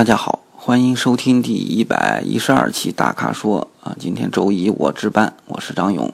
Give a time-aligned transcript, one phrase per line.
[0.00, 3.94] 大家好，欢迎收听第一百一十二期大咖说啊。
[3.98, 6.10] 今天周一我值班，我是张勇。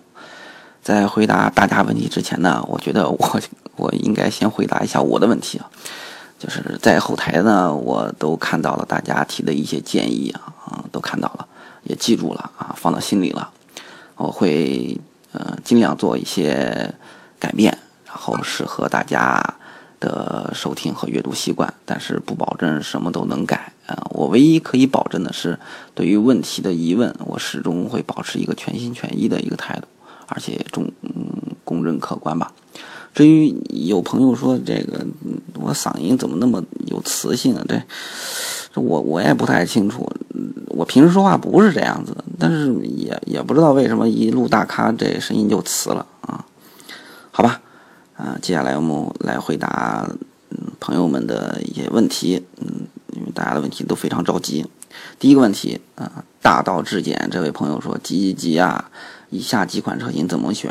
[0.83, 3.41] 在回答大家问题之前呢，我觉得我
[3.77, 5.71] 我应该先回答一下我的问题啊。
[6.37, 11.47] 就是在后台呢，我都看到了大家提的一些建议啊，啊，都看到了，
[11.85, 13.49] 也记住了啊，放到心里了。
[14.17, 15.01] 我会
[15.31, 16.93] 呃尽量做一些
[17.39, 19.41] 改变，然后适合大家。
[20.01, 24.07] 的收听和阅读习惯，但是不保证什么都能改啊。
[24.11, 25.59] 我唯一可以保证的是，
[25.95, 29.87] 对于问题的疑问，我始终会保持一个全心全意的一个态度，
[30.29, 31.11] 而且中嗯
[31.65, 32.53] 公正客观吧。
[33.15, 35.07] 至于有朋友说这个
[35.55, 37.65] 我嗓音怎么那么有磁性啊？
[37.67, 37.81] 这
[38.79, 40.11] 我我也不太清楚。
[40.69, 46.45] 我平时说话不是这样子的，但是也也不知道为什么一录大咖这声音就磁了啊。
[47.31, 47.63] 好吧。
[48.41, 50.09] 接下来我们来回答
[50.51, 54.67] 嗯朋友们的一些问题，嗯，因为大家的问题都非常着急。
[55.19, 58.91] 第一个问题啊，大道至简这位朋友说：急急急啊！
[59.31, 60.71] 以下几款车型怎么选？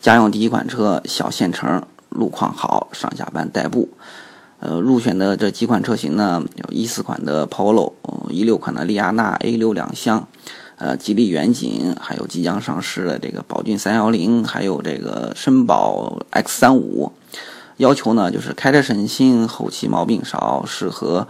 [0.00, 3.88] 家用第一款车，小县城，路况好，上下班代步。
[4.60, 7.92] 呃，入选的这几款车型呢，有一四款的 Polo，
[8.30, 10.26] 一六款的利亚纳 A 六两厢。
[10.84, 17.10] 呃，吉利远景，还有即将上市的这个宝骏三幺零，还有这个绅宝 X 三五，
[17.78, 21.26] 要求呢就是开着省心，后期毛病少，适合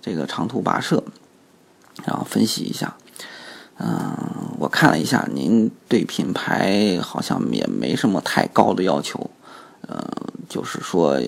[0.00, 1.02] 这个长途跋涉。
[2.04, 2.96] 然后分析一下，
[3.78, 4.16] 嗯，
[4.60, 9.28] 我看了一下，您对品牌好像也没什么太高的要求，
[9.88, 10.00] 呃，
[10.48, 11.20] 就是说，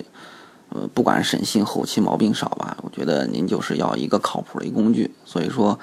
[0.69, 5.77] 呃，不管省心后期毛病少吧，我觉得您就是要一个靠谱的一工具，所以说。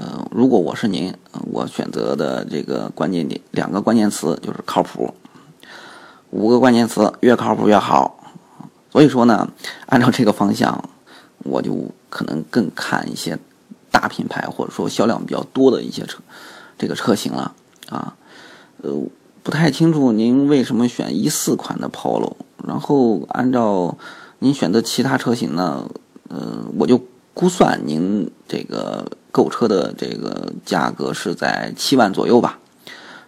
[0.00, 1.14] 呃，如果我是您，
[1.52, 5.12] 我选择的这个关键点两个关键词就是靠谱，
[6.30, 8.18] 五个关键词越靠谱越好。
[8.90, 9.52] 所以说呢，
[9.84, 10.88] 按照这个方向，
[11.40, 13.38] 我就可能更看一些
[13.90, 16.20] 大品牌或者说销量比较多的一些车，
[16.78, 17.54] 这个车型了
[17.90, 18.16] 啊。
[18.80, 18.90] 呃，
[19.42, 22.36] 不太清楚您为什么选一四款的 Polo，
[22.66, 23.98] 然后按照
[24.38, 25.90] 您选择其他车型呢，
[26.30, 27.02] 呃，我就
[27.34, 29.04] 估算您这个。
[29.32, 32.58] 购车的这个价格是在七万左右吧，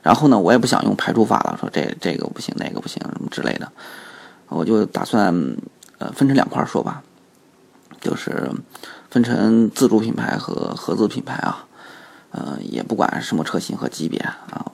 [0.03, 3.71] 然后呢，我也不想用排除法了，说这这个不行，那个不行什么之类的，
[4.49, 5.33] 我就打算
[5.99, 7.03] 呃分成两块说吧，
[8.01, 8.51] 就是
[9.11, 11.65] 分成自主品牌和合资品牌啊，
[12.33, 14.73] 呃，也不管什么车型和级别啊，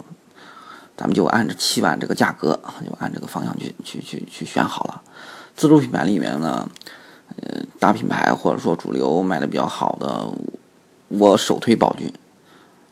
[0.96, 5.02] 咱们就按着七万这个价格，就按这个方向去去去去选好了。
[5.54, 6.66] 自主品牌里面呢，
[7.42, 10.26] 呃，大品牌或者说主流卖的比较好的。
[11.08, 12.12] 我首推宝骏，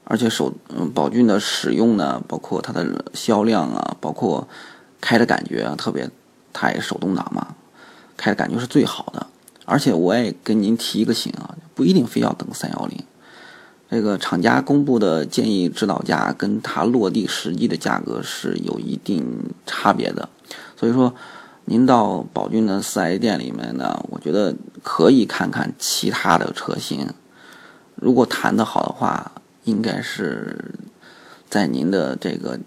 [0.05, 4.49] 而且首嗯宝骏的使用呢，包括它的销量啊，包括
[5.01, 6.11] 开的感觉啊，特别
[6.53, 7.55] 它也手动挡嘛，
[8.17, 9.27] 开的感觉是最好的。
[9.67, 13.05] 而且我也跟您提一个醒啊，不一定非要等三幺零，
[13.91, 19.27] 这个厂家公布的建议指导价跟它落地实际的价格是有一定
[19.67, 20.29] 差别的。
[20.77, 21.13] 所以说，
[21.67, 27.09] 您到宝骏的四 S 店里面呢，我觉得可以看看其他的车型。
[27.97, 29.33] 如果谈得好的话，
[29.65, 30.75] 应该是
[31.49, 32.59] 在您的这个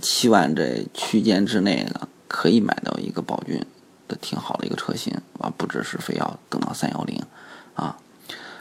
[0.00, 3.64] 七万这区间之内呢，可以买到一个宝骏
[4.08, 7.22] 的挺好的一个车型啊，不只是非要等到三幺零
[7.74, 7.98] 啊。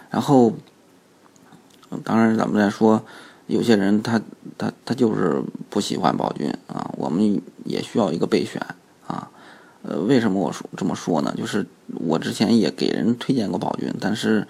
[0.10, 0.54] 然后，
[2.04, 3.04] 当然咱们再说，
[3.48, 4.22] 有些人他
[4.58, 8.62] 他他就是不喜欢宝骏啊，我们也需要一个备选
[9.08, 9.32] 啊。
[9.84, 11.34] 呃，为什么我说这么说呢？
[11.38, 14.46] 就是我之前也给人推荐过宝骏，但是。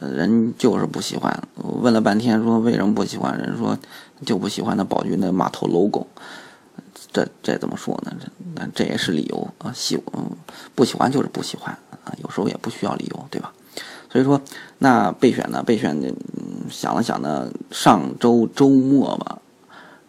[0.00, 3.38] 人就是不喜欢，问了半天说为什么不喜欢？
[3.38, 3.78] 人说
[4.24, 6.06] 就不喜欢那宝骏的码头 logo，
[7.12, 8.12] 这这怎么说呢？
[8.20, 10.30] 这那这也是理由啊，喜嗯
[10.74, 13.52] 不喜欢就是不喜欢啊，有时候也不需要理由，对吧？
[14.10, 14.40] 所以说
[14.78, 19.38] 那备选呢，备选嗯想了想呢，上周周末吧，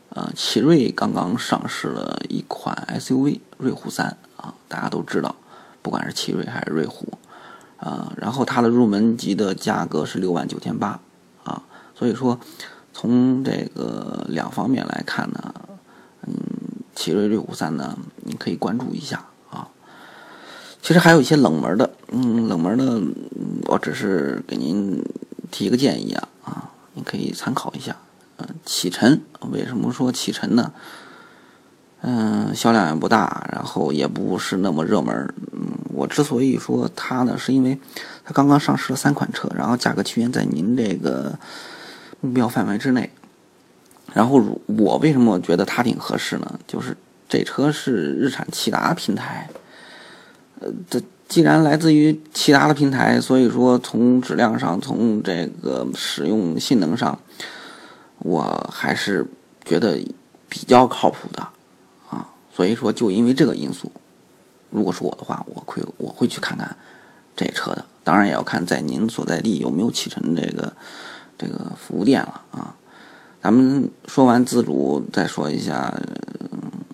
[0.10, 5.36] 呃，奇瑞刚刚上市了一款 SUV 瑞虎三啊，大家都知道，
[5.82, 7.08] 不管是奇瑞还是瑞虎。
[7.86, 11.00] 啊，然后它的入门级的价格是六万九千八，
[11.44, 11.62] 啊，
[11.94, 12.40] 所以说
[12.92, 15.54] 从这个两方面来看呢，
[16.26, 16.34] 嗯，
[16.96, 19.68] 奇瑞瑞虎三呢，你可以关注一下啊。
[20.82, 23.00] 其实还有一些冷门的，嗯，冷门的，
[23.68, 25.00] 我只是给您
[25.52, 27.96] 提个建议啊，啊，你可以参考一下。
[28.38, 29.22] 嗯，启辰
[29.52, 30.74] 为什么说启辰呢？
[32.02, 35.32] 嗯，销量也不大，然后也不是那么热门。
[35.96, 37.78] 我之所以说它呢，是因为
[38.24, 41.38] 它刚刚上市了三款车，然后价格区间在您这个
[42.20, 43.10] 目标范围之内。
[44.14, 46.60] 然后我为什么觉得它挺合适呢？
[46.68, 46.96] 就是
[47.28, 49.50] 这车是日产骐达平台，
[50.60, 57.18] 呃，这既然来自于其他的平台，所以说从质量上，从这个使用性能上，
[58.20, 59.26] 我还是
[59.66, 59.98] 觉得
[60.48, 61.42] 比较靠谱的
[62.10, 62.30] 啊。
[62.54, 63.92] 所以说，就因为这个因素，
[64.76, 66.76] 如果是我的话，我会我会去看看
[67.36, 67.86] 这车的。
[68.04, 70.74] 当然也要看在您所在地有没有启辰这个
[71.38, 72.76] 这个服务店了啊。
[73.42, 75.94] 咱们说完自主，再说一下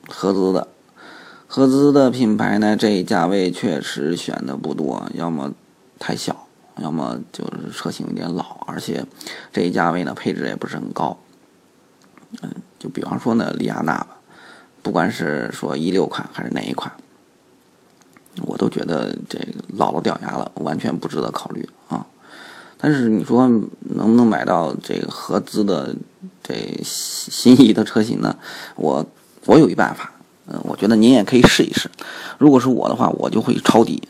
[0.07, 0.68] 合资的。
[1.48, 5.51] 合资的品牌呢，这一价位确实选的不多，要么
[6.00, 9.06] 太小，要么就是车型有点老，而且
[9.51, 11.18] 这一价位呢，配置也不是很高。
[12.42, 12.50] 嗯，
[12.80, 14.18] 就比方说呢，利亚纳吧，
[14.81, 16.89] 不管是说一六款还是哪一款，
[18.42, 19.39] 我都觉得这
[19.78, 22.06] 老了掉牙了，完全不值得考虑啊。
[22.78, 25.95] 但是你说能不能买到这个合资的
[26.42, 28.36] 这心仪的车型呢？
[28.75, 29.06] 我
[29.45, 30.12] 我有一办法。
[30.48, 31.89] 嗯，我觉得您也可以试一试。
[32.39, 34.01] 如果是我的话，我就会抄底。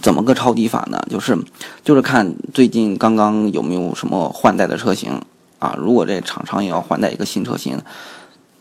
[0.00, 1.04] 怎么个抄底法呢？
[1.10, 1.36] 就是
[1.82, 5.20] 就是看最近刚刚有没有什么换代的车型
[5.58, 5.74] 啊。
[5.76, 7.82] 如果这厂商也要换代一个新车型，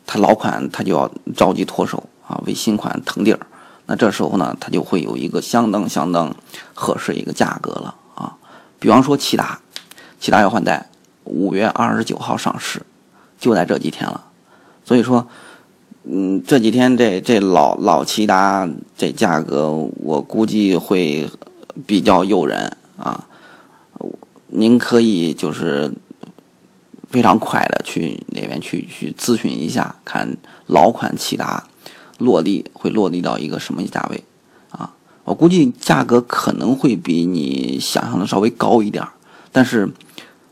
[0.07, 3.39] 它老款它就要着急脱手啊，为新款腾地儿。
[3.85, 6.35] 那这时候呢，它就会有一个相当相当
[6.73, 8.35] 合适一个价格了啊。
[8.79, 9.59] 比方说骐达，
[10.19, 10.89] 骐达要换代，
[11.23, 12.81] 五月二十九号上市，
[13.39, 14.25] 就在这几天了。
[14.85, 15.27] 所以说。
[16.05, 21.29] 嗯，这几天这这老老骐达这价格，我估计会
[21.85, 23.25] 比较诱人啊。
[24.47, 25.93] 您可以就是
[27.09, 30.35] 非常快的去那边去去咨询一下，看
[30.67, 31.65] 老款骐达
[32.23, 34.23] 落地会落地到一个什么价位
[34.71, 34.93] 啊？
[35.25, 39.05] 我估计价格可能会比你想象的稍微高一点，
[39.51, 39.89] 但是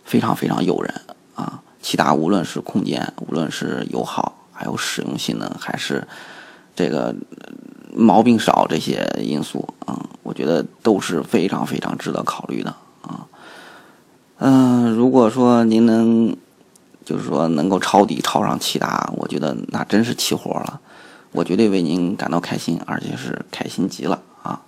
[0.04, 1.02] 非常非常诱人
[1.36, 1.62] 啊！
[1.82, 4.36] 骐达无论是空间，无论是油耗。
[4.54, 6.08] 还有使用性能，还是
[6.76, 7.16] 这个
[7.96, 12.70] 毛病少这些因素啊，我觉得都是非常非常值得考虑的
[13.02, 13.26] 啊。
[14.38, 16.38] 嗯，如果说您能，
[17.04, 20.80] 就是说能够抄底抄上骐达，我觉得那真是齐活了，
[21.32, 24.62] 我绝对为您感到开心，而且是开心极了啊。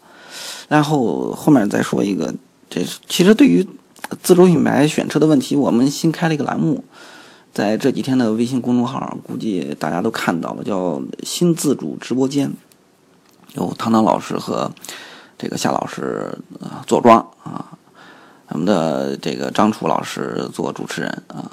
[0.68, 2.34] 然后后面再说一个，
[2.70, 3.68] 这其实对于
[4.22, 6.84] 自主品牌选车的问题，我们新开了一个栏目。
[7.54, 12.52] 在这几天的微信公众号，估计大家都看到了，叫“新自主直播间”，
[13.54, 14.72] 有唐唐老师和
[15.38, 17.78] 这个夏老师啊坐庄啊，
[18.48, 21.52] 我们的这个张楚老师做主持人啊，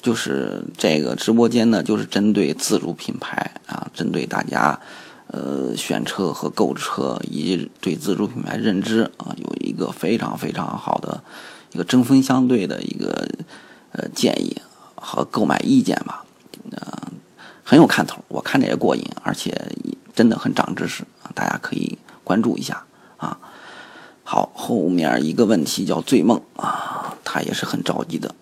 [0.00, 4.80] 就是这个直播间呢，就是针对自主品牌啊，针对大家
[5.26, 11.22] 呃选车和购车以及对自主品牌认知啊，有一个非常非常好的
[11.72, 13.28] 一个针锋相对的一个
[13.92, 14.56] 呃建议。
[15.02, 16.22] 和购买意见吧，
[16.70, 16.78] 嗯，
[17.64, 19.50] 很有看头，我看着也过瘾，而且
[20.14, 21.32] 真的很长知识啊！
[21.34, 22.84] 大家可以关注一下
[23.16, 23.38] 啊。
[24.22, 28.34] 好，后面一个问题叫醉梦啊，他也是很着急的。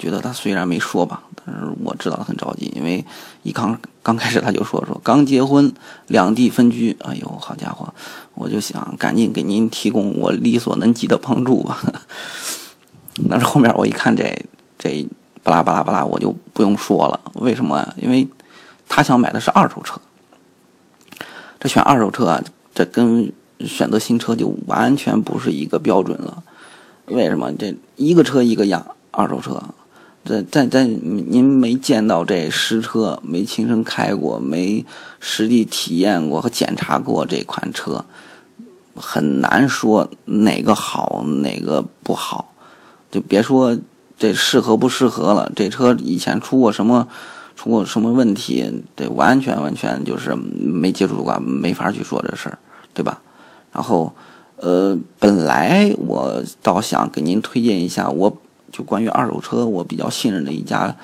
[0.00, 3.04] 觉得他虽然没说吧，但是我知道他很着急，因为
[3.44, 5.72] 一刚刚开始他就说说刚结婚，
[6.08, 7.92] 两地分居，哎呦，好家伙，
[8.34, 11.80] 我就想赶紧给您提供我力所能及的帮助吧。
[13.30, 14.34] 但是后面我一看这
[14.76, 15.06] 这。
[15.42, 17.18] 巴拉巴拉巴拉，我就不用说了。
[17.36, 17.94] 为什么？
[17.96, 18.28] 因为
[18.86, 19.98] 他想买的是二手车。
[21.58, 22.44] 这选二手车啊，
[22.74, 26.42] 这跟选择新车就完全不是一个标准了。
[27.06, 27.50] 为什么？
[27.54, 29.62] 这一个车一个样，二手车，
[30.24, 34.84] 在在在您没见到这实车，没亲身开过，没
[35.18, 38.04] 实地体验过和检查过这款车，
[38.94, 42.52] 很难说哪个好哪个不好。
[43.10, 43.78] 就别说。
[44.20, 45.50] 这适合不适合了？
[45.56, 47.08] 这车以前出过什么，
[47.56, 48.84] 出过什么问题？
[48.94, 52.58] 这完全完全就是没接触过，没法去说这事儿，
[52.92, 53.22] 对吧？
[53.72, 54.12] 然后，
[54.56, 58.36] 呃，本来我倒想给您推荐一下，我
[58.70, 60.94] 就关于二手车我比较信任的一家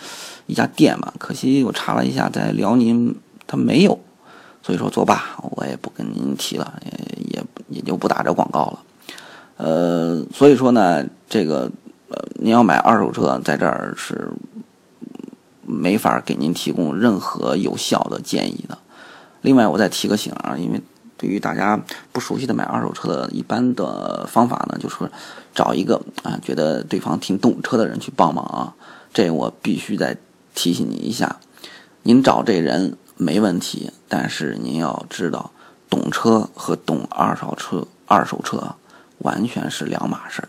[0.47, 1.13] 一家店嘛。
[1.19, 3.15] 可惜我查了一下，在辽宁
[3.47, 3.99] 它没有，
[4.63, 6.93] 所以说作罢，我也不跟您提了，也
[7.33, 8.79] 也也就不打这广告了。
[9.57, 11.71] 呃，所以说呢，这个。
[12.09, 14.31] 呃，您要买二手车，在这儿是
[15.63, 18.79] 没法给您提供任何有效的建议的。
[19.41, 20.81] 另外，我再提个醒啊，因为
[21.17, 21.77] 对于大家
[22.13, 24.99] 不熟悉的买二手车的一般的方法呢，就是
[25.57, 28.75] 找一个啊觉得对方挺懂车的人去帮忙啊。
[29.13, 30.17] 这我必须再
[30.55, 31.37] 提醒您一下，
[32.03, 35.51] 您找这人没问题，但是您要知道，
[35.89, 38.77] 懂车和懂二手车、二手车
[39.19, 40.49] 完全是两码事儿。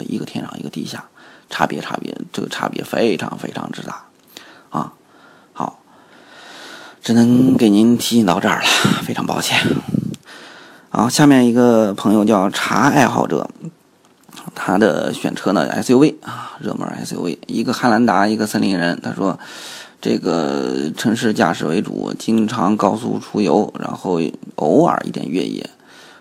[0.00, 1.04] 一个天上一个地下，
[1.48, 4.04] 差别差别，这个差别非常非常之大，
[4.68, 4.92] 啊，
[5.52, 5.78] 好，
[7.02, 8.66] 只能给您提醒到这儿了，
[9.04, 9.58] 非常抱歉。
[10.90, 13.48] 好下面一个朋友叫茶爱好者，
[14.54, 19.00] 他的选车呢 SUV 啊，热门 SUV，一个汉兰达，一个森林人。
[19.02, 19.38] 他说，
[20.00, 24.20] 这个城市驾驶为主，经常高速出游，然后
[24.56, 25.68] 偶尔一点越野，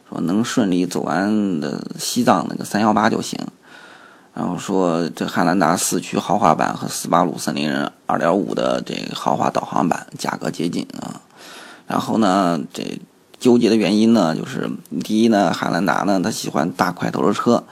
[0.10, 3.40] 说能顺利走完的西藏那个三幺八就行。
[4.34, 11.22] 然后说这汉兰达四驱豪华版和斯巴鲁森林人二点五的这个豪华导航版价格接近啊。
[11.88, 13.00] 然后呢，这。
[13.42, 14.70] 纠结的原因呢，就是
[15.04, 17.64] 第一呢，汉兰达呢，他喜欢大块头的车，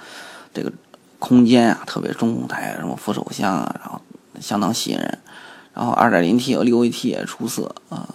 [0.54, 0.72] 这个
[1.20, 4.02] 空间啊特别中控台，什么扶手箱啊，然后
[4.40, 5.18] 相当吸引人。
[5.74, 8.08] 然后 2.0T 和 6AT 也出色啊。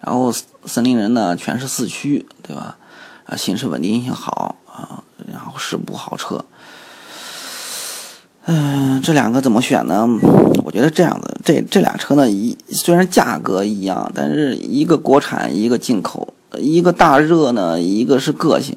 [0.00, 0.32] 然后
[0.64, 2.76] 森林人呢，全是四驱，对吧？
[3.24, 5.02] 啊，行驶稳定性好啊，
[5.32, 6.44] 然后是部好车。
[8.44, 10.06] 嗯，这两个怎么选呢？
[10.64, 16.32] 我觉得这样子，这这俩车呢，一虽然价格一样，但是一个国产，一个进口。
[16.58, 18.74] 一个大热呢，一个是个性，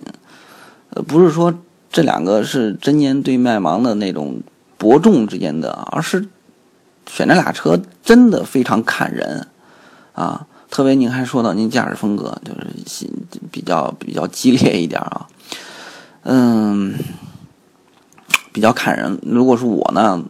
[0.89, 1.53] 呃，不是说
[1.91, 4.41] 这两个是针尖对麦芒的那种
[4.77, 6.27] 伯仲之间的，而是
[7.07, 9.47] 选这俩车真的非常看人
[10.13, 10.45] 啊。
[10.69, 13.09] 特别您还说到您驾驶风格就是
[13.49, 15.27] 比较比较激烈一点啊，
[16.21, 16.93] 嗯，
[18.53, 19.19] 比较看人。
[19.23, 20.23] 如果是我呢，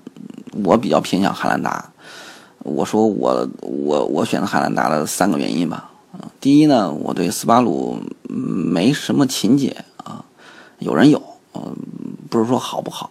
[0.63, 1.92] 我比较偏向汉兰达。
[2.60, 5.92] 我说我我我选择汉兰达的三个原因吧。
[6.39, 10.24] 第一呢，我对斯巴鲁没什么情节啊，
[10.80, 11.22] 有人有，
[11.53, 11.75] 嗯，
[12.29, 13.10] 不是说好不好，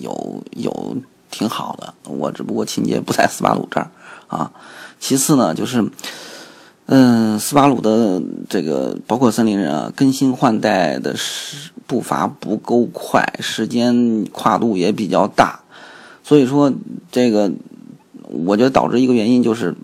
[0.00, 0.96] 有有
[1.30, 3.90] 挺好的，我只不过情节不在斯巴鲁这儿
[4.28, 4.52] 啊。
[5.00, 5.90] 其次呢，就是，
[6.86, 15.60] 嗯，斯巴鲁的这个包括森林人啊，更新换代的时步伐不够快，时间跨度也比较大，
[16.22, 16.72] 所以说
[17.10, 17.50] 这个
[18.28, 19.74] 我觉得导致一个原因就是，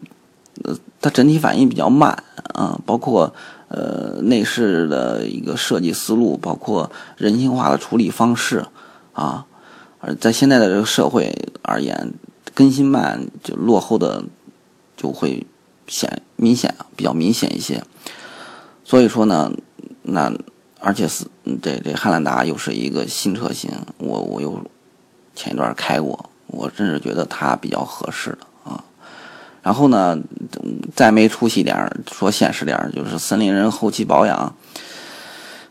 [0.64, 2.24] 呃，它整体反应比较慢。
[2.52, 3.32] 啊，包括
[3.70, 8.66] 呃内饰的一个设计思路，包括人性化的处理方式，
[9.12, 9.46] 啊，
[10.00, 12.12] 而在现在的这个社会而言，
[12.52, 14.24] 更新慢就落后的
[14.96, 15.46] 就会
[15.86, 17.82] 显明显比较明显一些。
[18.84, 19.52] 所以说呢，
[20.02, 20.32] 那
[20.80, 21.24] 而且是
[21.62, 24.60] 这这汉兰达又是一个新车型，我我又
[25.36, 28.38] 前一段开过，我真是觉得它比较合适的。
[29.62, 30.18] 然后呢？
[30.96, 34.54] 再没出息点说现实点就是森林人后期保养，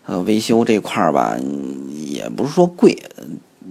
[0.05, 1.35] 呃，维修这块吧，
[1.93, 2.97] 也不是说贵，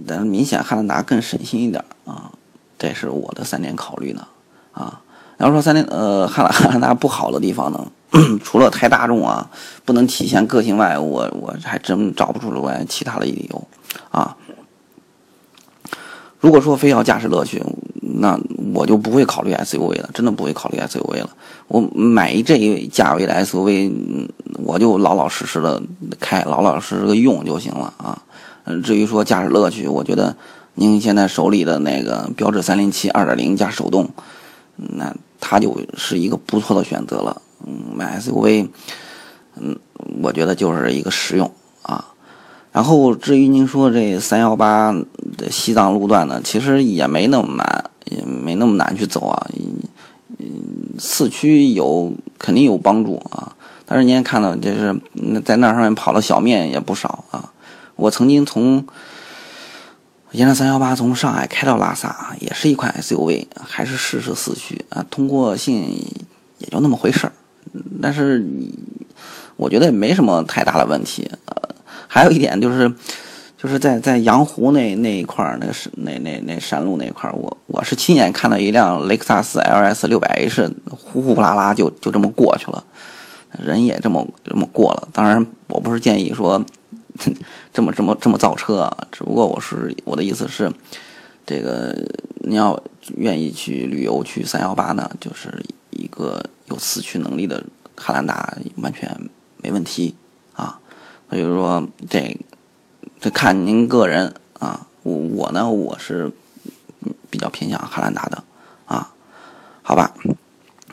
[0.07, 2.31] 但是明显汉兰达更省心一点啊，
[2.77, 4.27] 这是我的三点考虑呢
[4.71, 5.01] 啊。
[5.37, 7.91] 然后说三点，呃，汉兰汉兰达不好的地方呢，
[8.43, 9.49] 除了太大众啊，
[9.83, 13.67] 不能体现个性外，我我还真找不出来其他的理由
[14.11, 14.37] 啊。
[16.39, 17.61] 如果说非要驾驶乐趣，
[18.15, 18.39] 那
[18.73, 21.29] 我就不会考虑 SUV 了，真的不会考虑 SUV 了。
[21.67, 24.27] 我买一这一价位的 SUV，嗯
[24.63, 25.81] 我就老老实实的
[26.19, 28.21] 开，老老实实的用就行了啊。
[28.65, 30.35] 嗯，至于说驾驶乐趣，我觉得
[30.75, 34.09] 您现在手里的那个标致三零七二点零加手动，
[34.75, 37.41] 那它就是一个不错的选择了。
[37.65, 38.67] 嗯，买 SUV，
[39.55, 39.77] 嗯，
[40.21, 41.51] 我觉得就是一个实用
[41.81, 42.05] 啊。
[42.71, 44.93] 然后至于您说这三幺八
[45.37, 47.85] 的西藏路段呢，其实也没那么难，
[48.29, 49.47] 没那么难去走啊。
[50.37, 50.47] 嗯，
[50.97, 53.55] 四驱有肯定有帮助啊。
[53.85, 54.95] 但是你也看到，就是
[55.43, 57.51] 在那上面跑的小面也不少啊。
[57.95, 58.85] 我曾经从
[60.31, 65.81] 沿着三幺八从上海开到拉萨，也是一款 SUV，还是试试四驱啊，通过性
[66.59, 67.33] 也就那么回事儿。
[68.01, 68.77] 但是你
[69.55, 71.29] 我觉得也没什么太大的问题。
[71.45, 71.55] 呃
[72.11, 72.91] 还有一点就是，
[73.61, 82.81] 就是在在羊湖那那一块儿，那是那那那山路那块儿，我我是亲眼看到一辆雷克萨斯 LS 六百 H 呼呼啦啦就就这么过去了，
[83.61, 85.09] 人也这么这么过了。
[85.11, 86.63] 当然，我不是建议说
[87.73, 90.71] 这么这么这么造车啊，只不过我是我的意思是，
[91.45, 91.93] 这个
[92.35, 92.81] 你要
[93.17, 97.61] 愿意去旅游去三幺八呢，就是一个有四驱能力的
[97.97, 99.13] 汉兰达，完全
[99.61, 100.15] 没问题
[100.53, 100.79] 啊。
[101.29, 102.35] 所以说，这
[103.19, 104.85] 这看您个人啊。
[105.03, 106.31] 我我呢，我是
[107.29, 108.43] 比较偏向汉兰达的
[108.85, 109.11] 啊。
[109.81, 110.13] 好吧，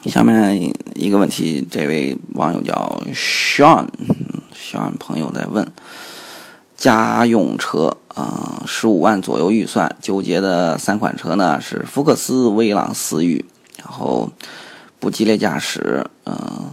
[0.06, 5.70] 下面一个问题，这位网友叫 Sean，Sean 朋友在问：
[6.76, 13.44] 家用车啊，十五万左右预算，纠结的三款车呢是福克斯、威朗、思域，
[13.76, 14.30] 然后
[15.00, 16.72] 不激烈驾驶，嗯，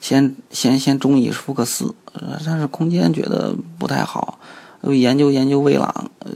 [0.00, 1.94] 先先先中意福克斯。
[2.44, 4.38] 但是空间觉得不太好，
[4.82, 6.32] 又研究研究威朗，呃，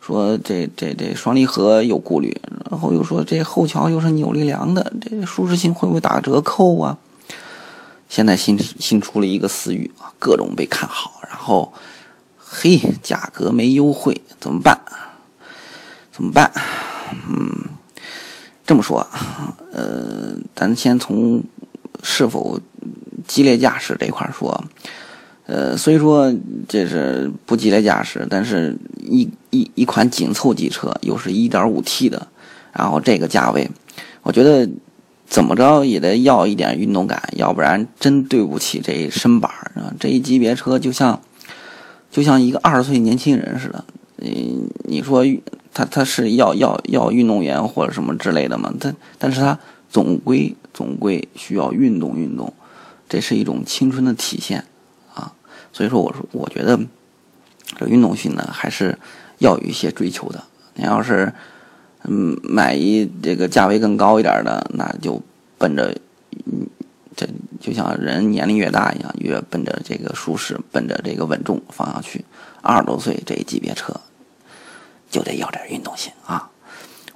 [0.00, 2.38] 说这这这双离合有顾虑，
[2.70, 6.98] 然后又说这后桥又是扭力梁的，这舒适性会不会打折扣啊？
[8.08, 11.72] 现在新新出了一个思域啊，各种被看好，然后
[12.36, 14.78] 嘿，价格没优惠，怎么办？
[16.12, 16.52] 怎么办？
[17.28, 17.70] 嗯，
[18.66, 19.06] 这么说，
[19.72, 21.42] 呃，咱先从
[22.02, 22.60] 是否
[23.26, 24.62] 激烈驾驶这块说。
[25.46, 26.34] 呃，虽说
[26.66, 32.26] 这是不激烈驾驶，但是一一一款紧凑级车，又是一点五 T 的，
[32.72, 33.70] 然后这个价位，
[34.22, 34.66] 我觉得
[35.26, 39.92] 怎么着也得要一点运动感，要不然真对不起这一身板啊！
[40.00, 41.20] 这一级别车就像
[42.10, 43.84] 就像一个二十岁年轻人似的，
[44.22, 45.26] 嗯，你说
[45.74, 48.72] 他他是要要要运动员或者什么之类的吗？
[48.80, 49.58] 他但是他
[49.90, 52.50] 总归总归需要运动运动，
[53.10, 54.64] 这是一种青春的体现。
[55.74, 56.78] 所以说，我说，我觉得
[57.76, 58.96] 这运动性呢，还是
[59.38, 60.40] 要有一些追求的。
[60.74, 61.32] 你要是
[62.04, 65.20] 嗯买一这个价位更高一点的，那就
[65.58, 65.92] 奔着
[66.46, 66.64] 嗯
[67.16, 67.26] 这
[67.60, 72.24] 就像人年龄越大一样，越奔着这个舒适、奔着这个稳重方向去。
[72.62, 73.92] 二十多岁这一级别车
[75.10, 76.50] 就得要点运动性啊！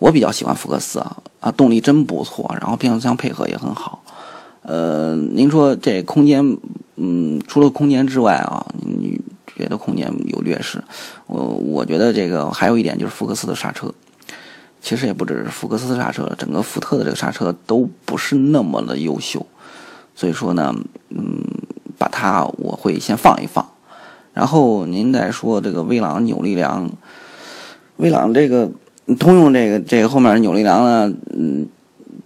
[0.01, 4.03] 我比较喜欢福克斯啊啊，动力真不错，然后变速箱配合也很好。
[4.63, 6.59] 呃，您说这空间？
[7.01, 9.21] 嗯，除了空间之外啊，你
[9.55, 10.83] 觉得空间有劣势？
[11.27, 13.95] 我我觉得这个还有一点就是福克斯的刹车，
[14.83, 19.47] 其实也不只是福克斯的刹车，整个福特的这个刹车都不是那么的优秀。
[20.17, 20.75] 所以说呢，
[21.11, 21.41] 嗯，
[21.97, 23.65] 把它我会先放一放。
[24.35, 26.91] 然后您再说这个威朗扭力梁，
[27.99, 28.69] 威朗这个
[29.21, 31.69] 通用这个这个后面扭力梁呢，嗯，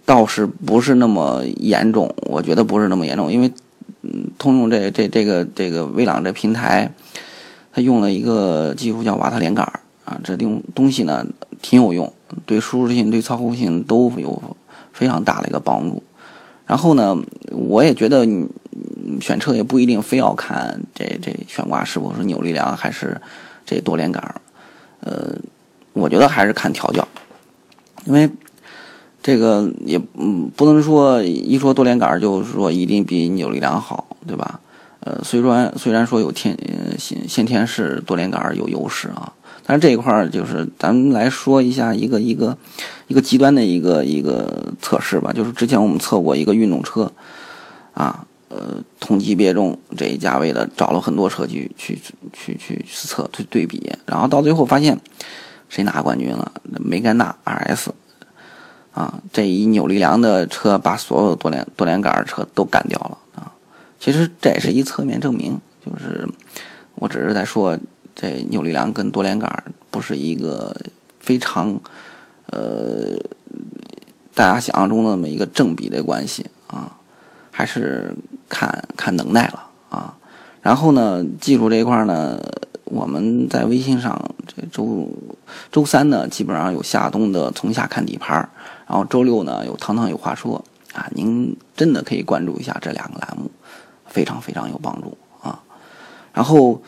[0.03, 3.53] 倒是不是那么严重，我觉得不是那么严重，因为。
[4.05, 6.91] 嗯，通用这这这个这个威朗这平台，
[7.71, 9.65] 它用了一个技术叫瓦特连杆
[10.03, 11.25] 啊，这东东西呢
[11.61, 12.11] 挺有用，
[12.45, 14.57] 对舒适性、对操控性都有
[14.91, 16.03] 非常大的一个帮助。
[16.67, 17.17] 然后呢，
[17.51, 18.49] 我也觉得你
[19.21, 23.21] 选车也不一定非要看这这悬挂是否是扭力梁还是
[23.65, 24.35] 这多连杆
[24.99, 25.33] 呃，
[25.93, 27.07] 我觉得还是看调教，
[28.05, 28.29] 因为。
[29.23, 34.59] 这个也嗯不能说一说多连杆就是说一定比扭力梁好，对吧？
[34.99, 39.31] 呃，虽然虽然说有天呃先先天式多连杆有优势啊，
[39.65, 42.57] 但是这一块儿就是咱们来说一下一个一个
[43.07, 47.11] 一个极端的一个一个测试吧，就是之前我们测过一个运动车，
[47.93, 51.97] 啊，呃，同级别中这一价位的找了很多车去去
[52.33, 54.99] 去去测去对比，然后到最后发现
[55.69, 56.51] 谁拿冠军了？
[56.79, 57.87] 梅甘娜 RS。
[58.93, 63.51] 啊，这一扭力梁的车把所有多连多连杆车都干掉了啊！
[63.99, 66.29] 其实这也是一侧面证明，就是
[66.93, 67.75] 我只是在说，
[68.13, 70.75] 这扭力梁跟多连杆不是一个
[71.19, 71.79] 非常
[72.51, 73.17] 呃
[74.35, 76.95] 大家想象中那么一个正比的关系啊，
[77.49, 78.13] 还是
[78.47, 80.15] 看看能耐了啊。
[80.61, 82.39] 然后呢，技术这一块呢，
[82.83, 85.09] 我们在微信上这周
[85.71, 88.47] 周三呢，基本上有夏冬的从下看底盘。
[88.93, 93.49] 然后周六呢有汤汤有话说啊，您真的可以关注一下这两个栏目，
[94.05, 95.63] 非常非常有帮助啊。
[96.31, 96.79] 然后，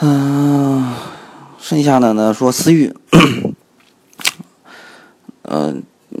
[0.00, 0.94] 嗯，
[1.60, 2.96] 剩下的呢说思域，
[5.42, 5.74] 呃，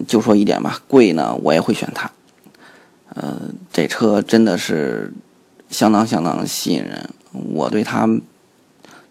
[0.06, 2.10] 就说一点吧，贵呢我也会选它，
[3.14, 3.40] 呃，
[3.72, 5.14] 这车真的是
[5.70, 8.06] 相当相当吸引人，我对它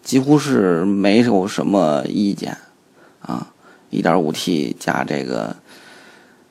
[0.04, 2.56] 几乎是没有什么意见
[3.22, 3.48] 啊。
[3.98, 5.56] 一点五 T 加这个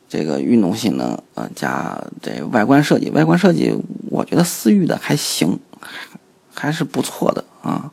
[0.09, 3.73] 这个运动性能，呃，加这外观设计，外观设计
[4.11, 5.59] 我觉得思域的还行，
[6.53, 7.91] 还是不错的啊。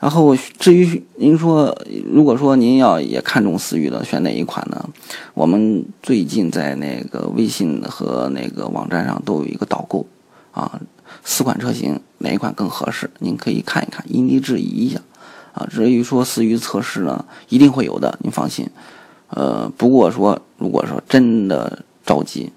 [0.00, 4.90] 然后至于您说，如果说您要也看中思域的，选哪一款呢？
[5.32, 10.06] 我们最近在那个微信和那个网站上都有一个导购
[10.52, 10.78] 啊，
[11.24, 13.08] 四款车型哪一款更合适？
[13.20, 15.00] 您可以看一看，因地制宜一下。
[15.54, 18.68] 啊，至于说思域测试呢，一定会有的，您放心。
[19.28, 22.52] 呃，不过说，如果说真的着急，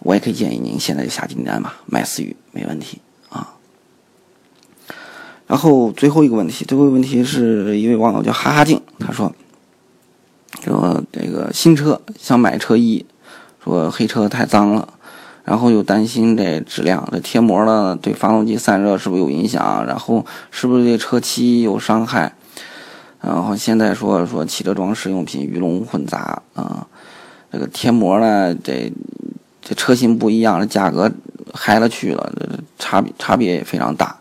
[0.00, 3.54] 我也可以建议您现在就下订单吧，买思域没问题啊。
[5.48, 9.34] 然后最后一个问题，最后一个问题是一位网友叫哈哈静，他说，
[10.64, 13.04] 说这个新车想买车衣，
[13.62, 14.88] 说黑车太脏了。
[15.44, 19.84] 然后又担心这质量，这贴膜呢对发动机散热是不是有影响？
[19.86, 22.32] 然后是不是对车漆有伤害？
[23.20, 26.86] 然后现在说说汽车装饰用品鱼龙混杂啊，
[27.50, 28.92] 这个贴膜呢，这
[29.60, 31.10] 这车型不一样，这价格
[31.52, 32.32] 嗨了去了，
[32.78, 34.16] 差差别也非常大。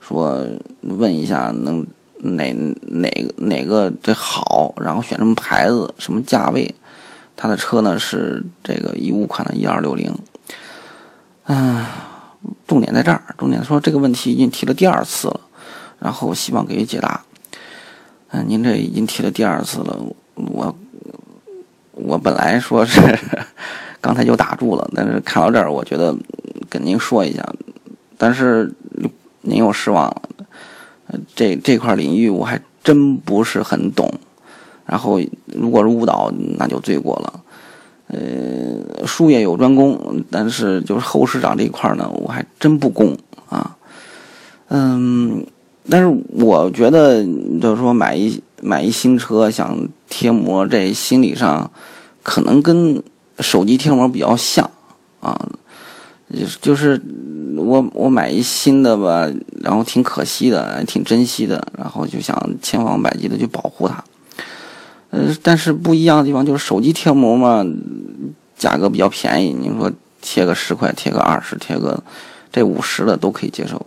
[0.00, 0.46] 说
[0.82, 1.84] 问一下能
[2.18, 2.52] 哪
[2.82, 4.72] 哪个哪个这好？
[4.80, 5.92] 然后选什么牌子？
[5.98, 6.74] 什么价位？
[7.36, 10.12] 他的车呢是这个一五款的一二六零。
[11.46, 11.84] 嗯，
[12.66, 15.40] 重点在这儿，重点说这个问题已经提了第二次了，
[15.98, 17.22] 然后希望给予解答。
[18.30, 19.96] 嗯，您这已经提了第二次了，
[20.34, 20.76] 我
[21.92, 23.00] 我本来说是
[24.00, 26.14] 刚才就打住了，但是看到这儿，我觉得
[26.68, 27.44] 跟您说一下，
[28.18, 28.74] 但是
[29.42, 30.22] 您又失望了。
[31.36, 34.12] 这这块领域我还真不是很懂，
[34.84, 37.40] 然后如果是误导，那就罪过了。
[38.08, 43.16] 呃，术业有专攻，但是就是后市长这一块呢，我还真不攻
[43.48, 43.76] 啊。
[44.68, 45.44] 嗯，
[45.90, 47.24] 但是我觉得
[47.60, 49.76] 就是说买一买一新车想
[50.08, 51.70] 贴膜，这心理上
[52.22, 53.02] 可能跟
[53.40, 54.70] 手机贴膜比较像
[55.20, 55.48] 啊。
[56.32, 57.00] 就就是
[57.56, 59.30] 我我买一新的吧，
[59.62, 64.02] 然后挺可惜的，挺珍惜的，然后就想千方百计的去保护它。
[65.42, 67.64] 但是不一样的地方就是手机贴膜嘛，
[68.56, 69.56] 价格比较便宜。
[69.58, 72.02] 你说贴个十块，贴个二十，贴个
[72.50, 73.80] 这五十的都可以接受。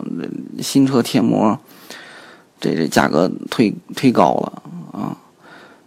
[0.61, 1.59] 新车贴膜，
[2.59, 5.17] 这这价格忒忒高了啊。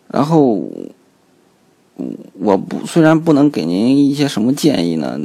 [0.08, 0.70] 然后
[2.34, 5.18] 我不虽然不能给您一些什么建议呢，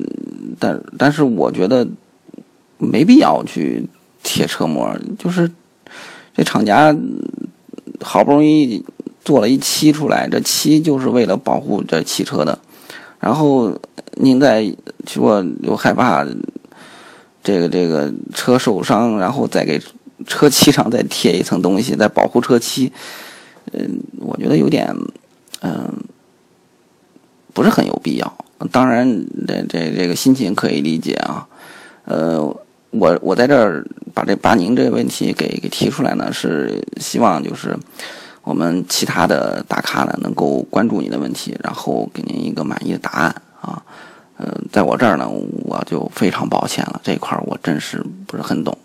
[0.57, 1.87] 但但是我觉得
[2.77, 3.87] 没必要去
[4.23, 5.51] 贴车膜，就是
[6.35, 6.95] 这厂家
[8.01, 8.83] 好不容易。
[9.27, 12.57] 做了一漆出来，这漆就是为了保护这汽车的。
[13.19, 13.77] 然后
[14.13, 14.73] 您再
[15.05, 16.25] 说又害怕
[17.43, 19.81] 这个这个车受伤，然后再给
[20.25, 22.89] 车漆上再贴一层东西，再保护车漆。
[23.73, 24.95] 嗯，我觉得有点
[25.59, 25.91] 嗯
[27.53, 28.33] 不是很有必要。
[28.71, 31.45] 当然，这这这个心情可以理解啊。
[32.05, 32.41] 呃，
[32.91, 37.77] 我我在这儿把这把您这个问题给给提出来呢，是希望就是。
[38.47, 43.83] 我们其他的大咖呢，能够关注你的问题，然后给您一个满意的答案啊。
[44.37, 48.77] 呃，在我这儿呢，我就非常抱歉了，这一块我真是不是很懂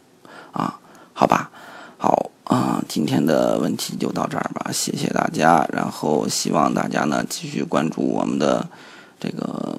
[0.50, 0.80] 啊。
[1.12, 1.48] 好吧，
[1.96, 5.64] 好啊，今天的问题就到这儿吧，谢谢大家。
[5.72, 8.66] 然后希望大家呢继续关注我们的
[9.20, 9.78] 这个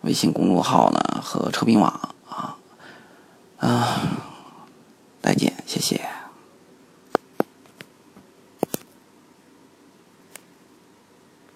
[0.00, 1.92] 微信公众号呢和车评网
[2.26, 2.56] 啊
[3.58, 4.00] 啊，
[5.20, 5.52] 再见。
[5.66, 6.00] 谢谢